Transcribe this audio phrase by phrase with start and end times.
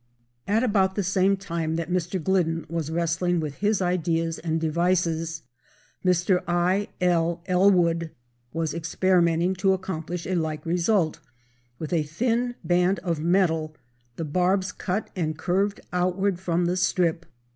[0.47, 2.17] At about the same time that Mr.
[2.19, 5.43] Glidden was wrestling with his ideas and devices,
[6.03, 6.41] Mr.
[6.47, 7.43] I.L.
[7.45, 8.09] Ellwood
[8.51, 11.19] was experimenting to accomplish a like result
[11.77, 13.75] with a thin band of metal,
[14.15, 17.27] the barbs cut and curved outward from the strip.